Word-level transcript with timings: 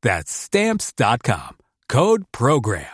That's 0.00 0.30
stamps.com. 0.30 1.56
Code 1.88 2.22
program. 2.30 2.84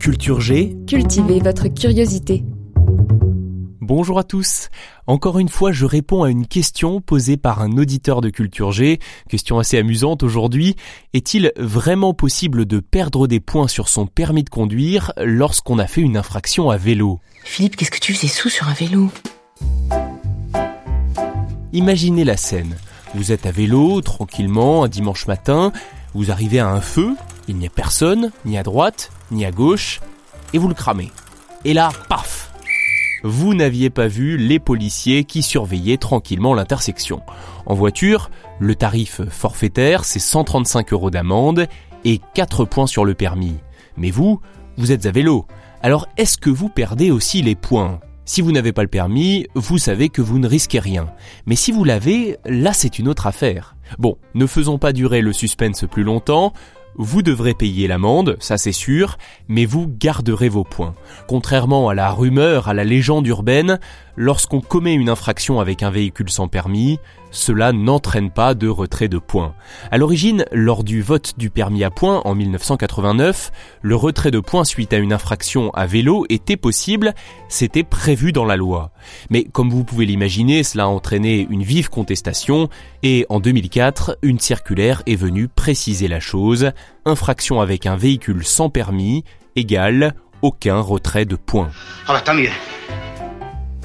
Culture 0.00 0.40
G. 0.40 0.78
Cultivez 0.86 1.40
votre 1.40 1.68
curiosité. 1.68 2.42
Bonjour 3.82 4.18
à 4.18 4.24
tous. 4.24 4.70
Encore 5.06 5.38
une 5.38 5.50
fois, 5.50 5.72
je 5.72 5.84
réponds 5.84 6.22
à 6.22 6.30
une 6.30 6.46
question 6.46 7.02
posée 7.02 7.36
par 7.36 7.60
un 7.60 7.76
auditeur 7.76 8.22
de 8.22 8.30
Culture 8.30 8.72
G. 8.72 8.98
Question 9.28 9.58
assez 9.58 9.76
amusante 9.76 10.22
aujourd'hui. 10.22 10.74
Est-il 11.12 11.52
vraiment 11.58 12.14
possible 12.14 12.64
de 12.64 12.80
perdre 12.80 13.26
des 13.26 13.40
points 13.40 13.68
sur 13.68 13.90
son 13.90 14.06
permis 14.06 14.42
de 14.42 14.48
conduire 14.48 15.12
lorsqu'on 15.18 15.78
a 15.78 15.86
fait 15.86 16.00
une 16.00 16.16
infraction 16.16 16.70
à 16.70 16.78
vélo? 16.78 17.20
Philippe, 17.44 17.76
qu'est-ce 17.76 17.90
que 17.90 18.00
tu 18.00 18.14
faisais 18.14 18.28
sous 18.28 18.48
sur 18.48 18.68
un 18.68 18.74
vélo? 18.74 19.10
Imaginez 21.72 22.24
la 22.24 22.36
scène. 22.36 22.76
Vous 23.14 23.30
êtes 23.32 23.44
à 23.44 23.50
vélo, 23.50 24.00
tranquillement, 24.00 24.84
un 24.84 24.88
dimanche 24.88 25.26
matin, 25.26 25.72
vous 26.14 26.30
arrivez 26.30 26.60
à 26.60 26.68
un 26.68 26.80
feu, 26.80 27.14
il 27.46 27.56
n'y 27.56 27.66
a 27.66 27.70
personne, 27.70 28.30
ni 28.46 28.56
à 28.56 28.62
droite, 28.62 29.10
ni 29.30 29.44
à 29.44 29.50
gauche, 29.50 30.00
et 30.54 30.58
vous 30.58 30.68
le 30.68 30.74
cramez. 30.74 31.10
Et 31.64 31.74
là, 31.74 31.90
paf 32.08 32.52
Vous 33.22 33.52
n'aviez 33.52 33.90
pas 33.90 34.06
vu 34.06 34.38
les 34.38 34.58
policiers 34.58 35.24
qui 35.24 35.42
surveillaient 35.42 35.98
tranquillement 35.98 36.54
l'intersection. 36.54 37.20
En 37.66 37.74
voiture, 37.74 38.30
le 38.58 38.74
tarif 38.74 39.20
forfaitaire, 39.28 40.04
c'est 40.04 40.18
135 40.18 40.92
euros 40.94 41.10
d'amende 41.10 41.66
et 42.04 42.20
4 42.34 42.64
points 42.64 42.86
sur 42.86 43.04
le 43.04 43.14
permis. 43.14 43.56
Mais 43.98 44.10
vous, 44.10 44.40
vous 44.78 44.92
êtes 44.92 45.04
à 45.04 45.10
vélo. 45.10 45.46
Alors 45.82 46.08
est-ce 46.16 46.38
que 46.38 46.50
vous 46.50 46.68
perdez 46.68 47.10
aussi 47.10 47.42
les 47.42 47.54
points? 47.54 48.00
Si 48.28 48.42
vous 48.42 48.52
n'avez 48.52 48.74
pas 48.74 48.82
le 48.82 48.88
permis, 48.88 49.46
vous 49.54 49.78
savez 49.78 50.10
que 50.10 50.20
vous 50.20 50.38
ne 50.38 50.46
risquez 50.46 50.80
rien. 50.80 51.08
Mais 51.46 51.56
si 51.56 51.72
vous 51.72 51.82
l'avez, 51.82 52.36
là 52.44 52.74
c'est 52.74 52.98
une 52.98 53.08
autre 53.08 53.26
affaire. 53.26 53.74
Bon, 53.98 54.18
ne 54.34 54.46
faisons 54.46 54.76
pas 54.76 54.92
durer 54.92 55.22
le 55.22 55.32
suspense 55.32 55.86
plus 55.90 56.02
longtemps. 56.02 56.52
Vous 56.96 57.22
devrez 57.22 57.54
payer 57.54 57.88
l'amende, 57.88 58.36
ça 58.38 58.58
c'est 58.58 58.72
sûr, 58.72 59.16
mais 59.48 59.64
vous 59.64 59.86
garderez 59.88 60.50
vos 60.50 60.62
points. 60.62 60.94
Contrairement 61.26 61.88
à 61.88 61.94
la 61.94 62.10
rumeur, 62.10 62.68
à 62.68 62.74
la 62.74 62.84
légende 62.84 63.26
urbaine, 63.26 63.80
lorsqu'on 64.18 64.60
commet 64.60 64.94
une 64.94 65.08
infraction 65.08 65.60
avec 65.60 65.82
un 65.84 65.90
véhicule 65.90 66.28
sans 66.28 66.48
permis, 66.48 66.98
cela 67.30 67.72
n'entraîne 67.72 68.30
pas 68.30 68.54
de 68.54 68.66
retrait 68.66 69.08
de 69.08 69.18
points. 69.18 69.54
À 69.92 69.96
l'origine, 69.96 70.44
lors 70.50 70.82
du 70.82 71.02
vote 71.02 71.34
du 71.38 71.50
permis 71.50 71.84
à 71.84 71.90
points 71.90 72.20
en 72.24 72.34
1989, 72.34 73.52
le 73.80 73.94
retrait 73.94 74.32
de 74.32 74.40
points 74.40 74.64
suite 74.64 74.92
à 74.92 74.98
une 74.98 75.12
infraction 75.12 75.70
à 75.70 75.86
vélo 75.86 76.26
était 76.28 76.56
possible, 76.56 77.14
c'était 77.48 77.84
prévu 77.84 78.32
dans 78.32 78.44
la 78.44 78.56
loi. 78.56 78.90
Mais 79.30 79.44
comme 79.44 79.70
vous 79.70 79.84
pouvez 79.84 80.04
l'imaginer, 80.04 80.64
cela 80.64 80.84
a 80.84 80.88
entraîné 80.88 81.46
une 81.48 81.62
vive 81.62 81.88
contestation 81.88 82.68
et 83.04 83.24
en 83.28 83.38
2004, 83.38 84.18
une 84.22 84.40
circulaire 84.40 85.02
est 85.06 85.16
venue 85.16 85.46
préciser 85.46 86.08
la 86.08 86.20
chose. 86.20 86.72
Infraction 87.04 87.60
avec 87.60 87.86
un 87.86 87.96
véhicule 87.96 88.44
sans 88.44 88.68
permis 88.68 89.22
égale 89.54 90.14
aucun 90.42 90.80
retrait 90.80 91.24
de 91.24 91.36
points. 91.36 91.70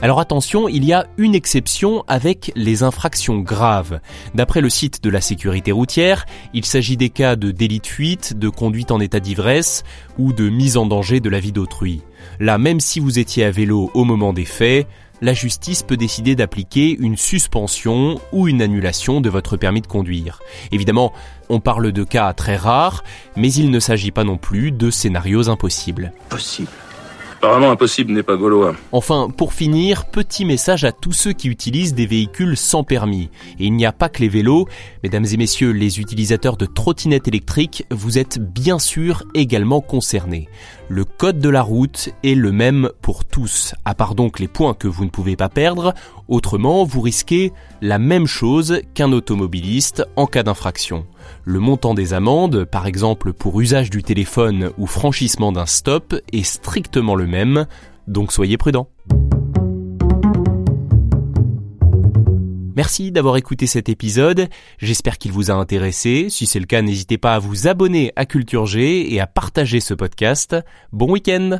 Alors 0.03 0.19
attention, 0.19 0.67
il 0.67 0.83
y 0.83 0.91
a 0.91 1.07
une 1.17 1.33
exception 1.33 2.03
avec 2.09 2.51
les 2.57 2.83
infractions 2.83 3.39
graves. 3.39 4.01
D'après 4.35 4.59
le 4.59 4.69
site 4.69 5.01
de 5.01 5.09
la 5.09 5.21
sécurité 5.21 5.71
routière, 5.71 6.25
il 6.53 6.65
s'agit 6.65 6.97
des 6.97 7.09
cas 7.09 7.37
de 7.37 7.51
délit 7.51 7.79
de 7.79 7.87
fuite, 7.87 8.37
de 8.37 8.49
conduite 8.49 8.91
en 8.91 8.99
état 8.99 9.21
d'ivresse 9.21 9.85
ou 10.19 10.33
de 10.33 10.49
mise 10.49 10.75
en 10.75 10.87
danger 10.87 11.21
de 11.21 11.29
la 11.29 11.39
vie 11.39 11.53
d'autrui. 11.53 12.01
Là, 12.41 12.57
même 12.57 12.81
si 12.81 12.99
vous 12.99 13.17
étiez 13.17 13.45
à 13.45 13.51
vélo 13.51 13.91
au 13.93 14.03
moment 14.03 14.33
des 14.33 14.43
faits, 14.43 14.87
la 15.21 15.33
justice 15.33 15.83
peut 15.83 15.95
décider 15.95 16.35
d'appliquer 16.35 16.97
une 16.99 17.15
suspension 17.15 18.19
ou 18.33 18.49
une 18.49 18.61
annulation 18.61 19.21
de 19.21 19.29
votre 19.29 19.55
permis 19.55 19.79
de 19.79 19.87
conduire. 19.87 20.41
Évidemment, 20.73 21.13
on 21.47 21.61
parle 21.61 21.93
de 21.93 22.03
cas 22.03 22.33
très 22.33 22.57
rares, 22.57 23.05
mais 23.37 23.53
il 23.53 23.71
ne 23.71 23.79
s'agit 23.79 24.11
pas 24.11 24.25
non 24.25 24.35
plus 24.35 24.73
de 24.73 24.91
scénarios 24.91 25.47
impossibles. 25.47 26.11
Possible. 26.27 26.67
Apparemment 27.43 27.71
impossible 27.71 28.13
n'est 28.13 28.23
pas 28.23 28.37
gaulois. 28.37 28.73
Enfin, 28.93 29.27
pour 29.29 29.51
finir, 29.51 30.05
petit 30.05 30.45
message 30.45 30.85
à 30.85 30.93
tous 30.93 31.11
ceux 31.11 31.33
qui 31.33 31.49
utilisent 31.49 31.93
des 31.93 32.05
véhicules 32.05 32.55
sans 32.55 32.85
permis. 32.85 33.29
Et 33.59 33.65
il 33.65 33.73
n'y 33.73 33.85
a 33.85 33.91
pas 33.91 34.07
que 34.07 34.21
les 34.21 34.29
vélos, 34.29 34.65
mesdames 35.03 35.25
et 35.29 35.35
messieurs, 35.35 35.71
les 35.71 35.99
utilisateurs 35.99 36.55
de 36.55 36.65
trottinettes 36.65 37.27
électriques, 37.27 37.85
vous 37.91 38.17
êtes 38.17 38.39
bien 38.39 38.79
sûr 38.79 39.23
également 39.33 39.81
concernés. 39.81 40.47
Le 40.87 41.03
code 41.03 41.39
de 41.39 41.49
la 41.49 41.63
route 41.63 42.11
est 42.23 42.35
le 42.35 42.53
même 42.53 42.89
pour 43.01 43.25
tous, 43.25 43.75
à 43.83 43.93
part 43.93 44.15
donc 44.15 44.39
les 44.39 44.47
points 44.47 44.73
que 44.73 44.87
vous 44.87 45.03
ne 45.03 45.09
pouvez 45.09 45.35
pas 45.35 45.49
perdre, 45.49 45.93
autrement 46.29 46.85
vous 46.85 47.01
risquez 47.01 47.51
la 47.81 47.99
même 47.99 48.25
chose 48.25 48.79
qu'un 48.93 49.11
automobiliste 49.11 50.05
en 50.15 50.27
cas 50.27 50.43
d'infraction. 50.43 51.05
Le 51.43 51.59
montant 51.59 51.93
des 51.93 52.13
amendes, 52.13 52.65
par 52.65 52.87
exemple 52.87 53.33
pour 53.33 53.59
usage 53.61 53.89
du 53.89 54.03
téléphone 54.03 54.71
ou 54.77 54.87
franchissement 54.87 55.51
d'un 55.51 55.65
stop, 55.65 56.15
est 56.31 56.43
strictement 56.43 57.15
le 57.15 57.27
même, 57.27 57.65
donc 58.07 58.31
soyez 58.31 58.57
prudents. 58.57 58.89
Merci 62.75 63.11
d'avoir 63.11 63.37
écouté 63.37 63.67
cet 63.67 63.87
épisode, 63.87 64.49
j'espère 64.79 65.19
qu'il 65.19 65.31
vous 65.31 65.51
a 65.51 65.53
intéressé. 65.53 66.27
Si 66.29 66.47
c'est 66.47 66.59
le 66.59 66.65
cas, 66.65 66.81
n'hésitez 66.81 67.19
pas 67.19 67.35
à 67.35 67.39
vous 67.39 67.67
abonner 67.67 68.11
à 68.15 68.25
Culture 68.25 68.65
G 68.65 69.13
et 69.13 69.19
à 69.19 69.27
partager 69.27 69.79
ce 69.79 69.93
podcast. 69.93 70.55
Bon 70.91 71.11
week-end 71.11 71.59